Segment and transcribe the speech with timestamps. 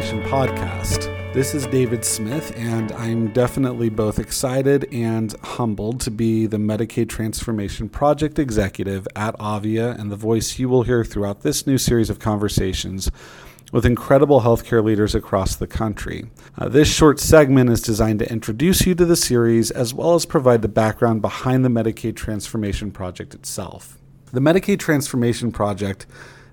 [0.00, 1.34] Podcast.
[1.34, 7.10] This is David Smith, and I'm definitely both excited and humbled to be the Medicaid
[7.10, 12.08] Transformation Project Executive at Avia and the voice you will hear throughout this new series
[12.08, 13.10] of conversations
[13.72, 16.30] with incredible healthcare leaders across the country.
[16.56, 20.24] Uh, this short segment is designed to introduce you to the series as well as
[20.24, 23.98] provide the background behind the Medicaid Transformation Project itself.
[24.32, 26.06] The Medicaid Transformation Project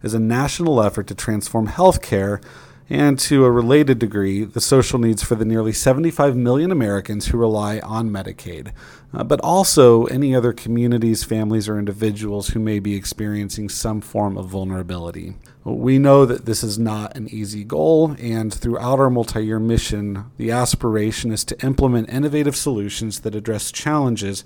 [0.04, 2.44] is a national effort to transform healthcare
[2.90, 7.38] and to a related degree, the social needs for the nearly 75 million Americans who
[7.38, 8.72] rely on Medicaid,
[9.14, 14.38] uh, but also any other communities, families, or individuals who may be experiencing some form
[14.38, 15.36] of vulnerability.
[15.66, 20.24] We know that this is not an easy goal, and throughout our multi year mission,
[20.38, 24.46] the aspiration is to implement innovative solutions that address challenges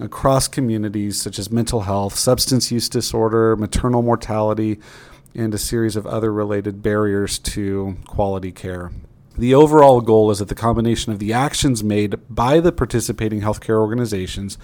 [0.00, 4.78] across communities such as mental health, substance use disorder, maternal mortality,
[5.34, 8.90] and a series of other related barriers to quality care.
[9.36, 13.80] The overall goal is that the combination of the actions made by the participating healthcare
[13.80, 14.58] organizations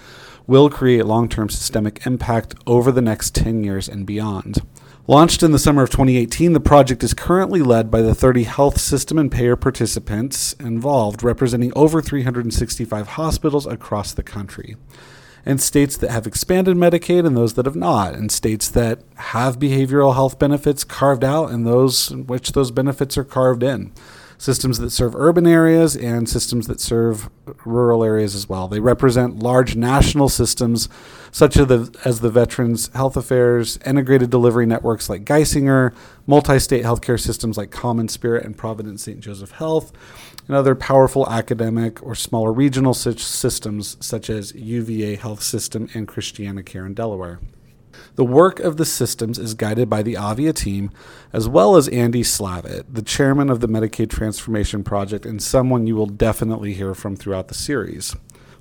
[0.45, 4.61] will create long term systemic impact over the next 10 years and beyond.
[5.07, 8.79] Launched in the summer of 2018, the project is currently led by the 30 health
[8.79, 14.75] system and payer participants involved, representing over 365 hospitals across the country
[15.45, 19.59] and states that have expanded Medicaid and those that have not, and states that have
[19.59, 23.91] behavioral health benefits carved out and those in which those benefits are carved in.
[24.39, 27.29] Systems that serve urban areas and systems that serve
[27.65, 28.69] rural areas as well.
[28.69, 30.87] They represent large national systems
[31.29, 35.93] such as the, as the Veterans Health Affairs, integrated delivery networks like Geisinger,
[36.25, 39.19] multi state healthcare systems like Common Spirit and Providence St.
[39.19, 39.91] Joseph Health,
[40.47, 46.63] and other powerful academic or smaller regional systems such as UVA Health System and Christiana
[46.63, 47.41] Care in Delaware.
[48.15, 50.91] The work of the systems is guided by the Avia team,
[51.33, 55.95] as well as Andy Slavitt, the chairman of the Medicaid Transformation Project, and someone you
[55.95, 58.15] will definitely hear from throughout the series.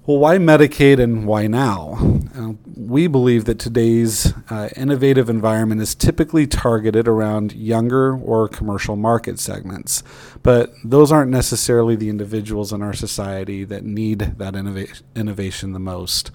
[0.09, 1.99] Well, why Medicaid and why now?
[2.35, 8.97] Uh, we believe that today's uh, innovative environment is typically targeted around younger or commercial
[8.97, 10.03] market segments,
[10.43, 15.79] but those aren't necessarily the individuals in our society that need that innova- innovation the
[15.79, 16.31] most.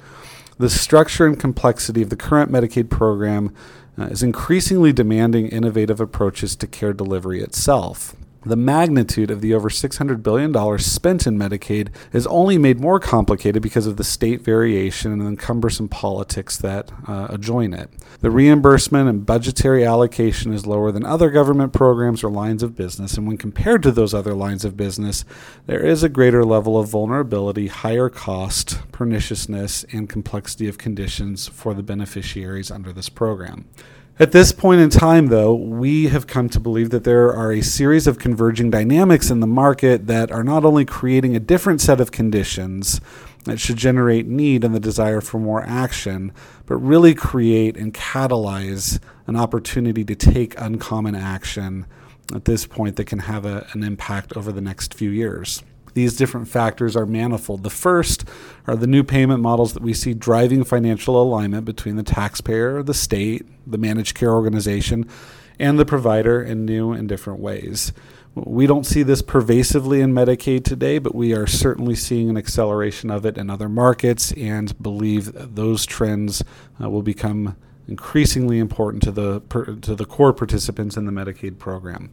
[0.57, 3.53] The structure and complexity of the current Medicaid program
[3.97, 8.15] uh, is increasingly demanding innovative approaches to care delivery itself.
[8.45, 13.61] The magnitude of the over $600 billion spent in Medicaid is only made more complicated
[13.61, 17.89] because of the state variation and the cumbersome politics that uh, adjoin it.
[18.19, 23.17] The reimbursement and budgetary allocation is lower than other government programs or lines of business,
[23.17, 25.23] and when compared to those other lines of business,
[25.65, 31.73] there is a greater level of vulnerability, higher cost, perniciousness, and complexity of conditions for
[31.73, 33.65] the beneficiaries under this program.
[34.19, 37.63] At this point in time, though, we have come to believe that there are a
[37.63, 41.99] series of converging dynamics in the market that are not only creating a different set
[41.99, 43.01] of conditions
[43.45, 46.31] that should generate need and the desire for more action,
[46.67, 51.87] but really create and catalyze an opportunity to take uncommon action
[52.35, 55.63] at this point that can have a, an impact over the next few years.
[55.93, 57.63] These different factors are manifold.
[57.63, 58.25] The first
[58.67, 62.93] are the new payment models that we see driving financial alignment between the taxpayer, the
[62.93, 65.07] state, the managed care organization,
[65.59, 67.93] and the provider in new and different ways.
[68.35, 73.11] We don't see this pervasively in Medicaid today, but we are certainly seeing an acceleration
[73.11, 76.43] of it in other markets and believe those trends
[76.81, 77.55] uh, will become
[77.87, 82.09] increasingly important to the per, to the core participants in the Medicaid program.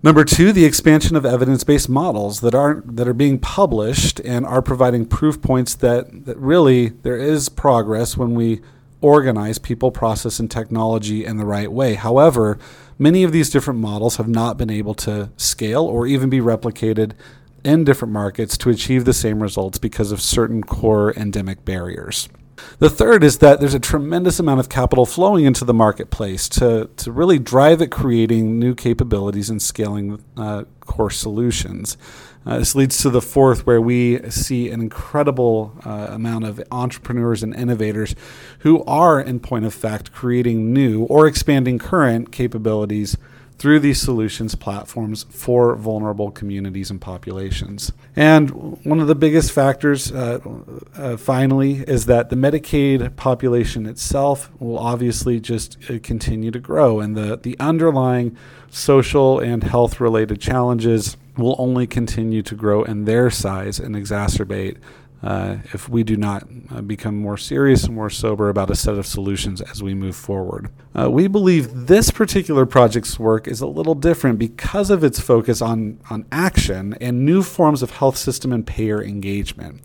[0.00, 4.62] Number two, the expansion of evidence-based models that are that are being published and are
[4.62, 8.60] providing proof points that, that really there is progress when we
[9.00, 11.94] organize people, process, and technology in the right way.
[11.94, 12.58] However,
[12.96, 17.12] many of these different models have not been able to scale or even be replicated
[17.64, 22.28] in different markets to achieve the same results because of certain core endemic barriers.
[22.78, 26.90] The third is that there's a tremendous amount of capital flowing into the marketplace to,
[26.96, 31.96] to really drive at creating new capabilities and scaling uh, core solutions.
[32.46, 37.42] Uh, this leads to the fourth, where we see an incredible uh, amount of entrepreneurs
[37.42, 38.14] and innovators
[38.60, 43.18] who are, in point of fact, creating new or expanding current capabilities
[43.58, 47.92] through these solutions platforms for vulnerable communities and populations.
[48.14, 48.50] And
[48.84, 50.38] one of the biggest factors, uh,
[50.96, 57.00] uh, finally, is that the Medicaid population itself will obviously just uh, continue to grow,
[57.00, 58.36] and the, the underlying
[58.70, 64.76] social and health related challenges will only continue to grow in their size and exacerbate
[65.22, 68.94] uh, if we do not uh, become more serious and more sober about a set
[68.94, 70.70] of solutions as we move forward.
[70.98, 75.60] Uh, we believe this particular project's work is a little different because of its focus
[75.60, 79.80] on, on action and new forms of health system and payer engagement.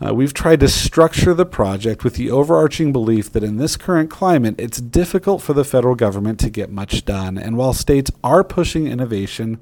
[0.00, 4.08] Uh, we've tried to structure the project with the overarching belief that in this current
[4.08, 7.36] climate, it's difficult for the federal government to get much done.
[7.36, 9.58] And while states are pushing innovation,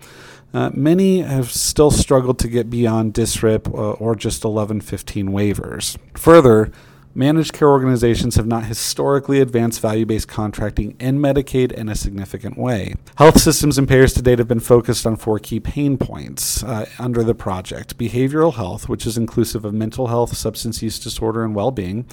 [0.57, 5.99] uh, many have still struggled to get beyond DSRIP uh, or just 1115 waivers.
[6.17, 6.73] Further,
[7.15, 12.57] managed care organizations have not historically advanced value based contracting in Medicaid in a significant
[12.57, 12.95] way.
[13.17, 16.87] Health systems and payers to date have been focused on four key pain points uh,
[16.99, 21.55] under the project behavioral health, which is inclusive of mental health, substance use disorder, and
[21.55, 22.07] well being.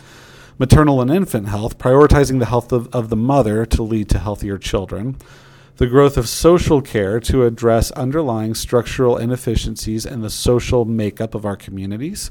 [0.59, 4.57] Maternal and infant health, prioritizing the health of, of the mother to lead to healthier
[4.57, 5.15] children
[5.77, 11.45] the growth of social care to address underlying structural inefficiencies in the social makeup of
[11.45, 12.29] our communities,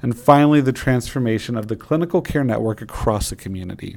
[0.00, 3.96] and finally, the transformation of the clinical care network across the community.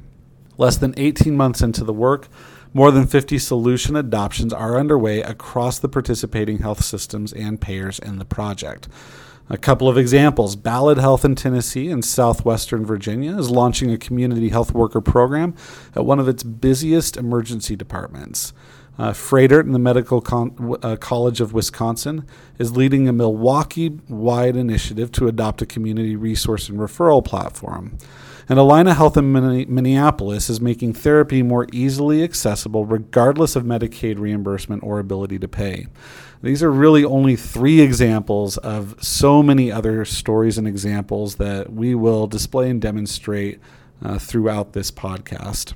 [0.58, 2.28] Less than 18 months into the work,
[2.74, 8.18] more than 50 solution adoptions are underway across the participating health systems and payers in
[8.18, 8.88] the project.
[9.50, 14.50] A couple of examples Ballad Health in Tennessee and southwestern Virginia is launching a community
[14.50, 15.56] health worker program
[15.96, 18.54] at one of its busiest emergency departments.
[18.98, 22.26] Uh, in the Medical Con- uh, College of Wisconsin
[22.58, 27.98] is leading a Milwaukee wide initiative to adopt a community resource and referral platform.
[28.50, 34.84] And Allina Health in Minneapolis is making therapy more easily accessible regardless of Medicaid reimbursement
[34.84, 35.88] or ability to pay.
[36.42, 41.94] These are really only three examples of so many other stories and examples that we
[41.94, 43.60] will display and demonstrate
[44.02, 45.74] uh, throughout this podcast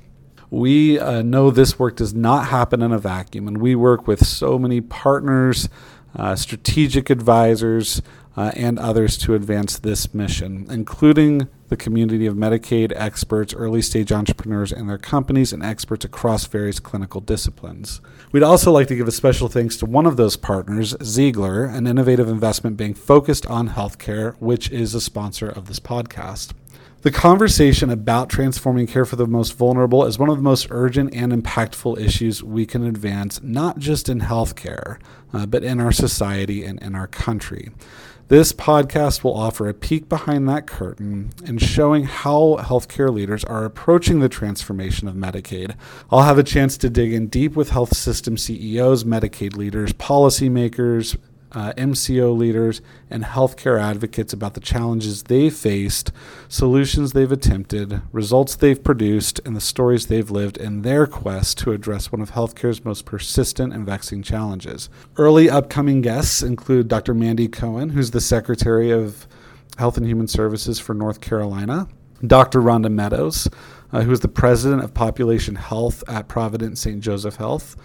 [0.52, 4.26] we uh, know this work does not happen in a vacuum, and we work with
[4.26, 5.70] so many partners,
[6.14, 8.02] uh, strategic advisors,
[8.36, 14.12] uh, and others to advance this mission, including the community of Medicaid experts, early stage
[14.12, 18.02] entrepreneurs and their companies, and experts across various clinical disciplines.
[18.30, 21.86] We'd also like to give a special thanks to one of those partners, Ziegler, an
[21.86, 26.52] innovative investment bank focused on healthcare, which is a sponsor of this podcast.
[27.02, 31.12] The conversation about transforming care for the most vulnerable is one of the most urgent
[31.12, 34.98] and impactful issues we can advance, not just in healthcare,
[35.32, 37.72] uh, but in our society and in our country.
[38.28, 43.64] This podcast will offer a peek behind that curtain and showing how healthcare leaders are
[43.64, 45.74] approaching the transformation of Medicaid.
[46.08, 51.18] I'll have a chance to dig in deep with health system CEOs, Medicaid leaders, policymakers,
[51.52, 56.10] uh, MCO leaders, and healthcare advocates about the challenges they've faced,
[56.48, 61.72] solutions they've attempted, results they've produced, and the stories they've lived in their quest to
[61.72, 64.88] address one of healthcare's most persistent and vexing challenges.
[65.16, 67.14] Early upcoming guests include Dr.
[67.14, 69.26] Mandy Cohen, who's the Secretary of
[69.78, 71.88] Health and Human Services for North Carolina,
[72.26, 72.60] Dr.
[72.60, 73.48] Rhonda Medows,
[73.92, 77.00] uh, who is the President of Population Health at Providence St.
[77.00, 77.76] Joseph Health,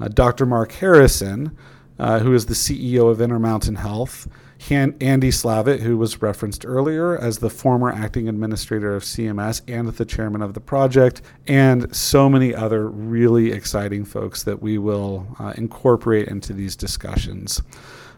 [0.00, 0.46] uh, Dr.
[0.46, 1.56] Marc Harrison,
[1.98, 4.28] uh, who is the CEO of Intermountain Health,
[4.68, 9.88] Han- Andy Slavitt, who was referenced earlier as the former acting administrator of CMS and
[9.88, 15.26] the chairman of the project, and so many other really exciting folks that we will
[15.38, 17.60] uh, incorporate into these discussions.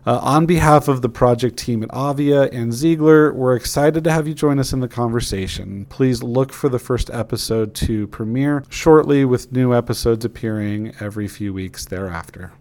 [0.07, 4.29] Uh, on behalf of the project team at Avia and Ziegler, we're excited to have
[4.29, 5.87] you join us in the conversation.
[5.87, 11.55] Please look for the first episode to premiere shortly, with new episodes appearing every few
[11.55, 12.53] weeks thereafter.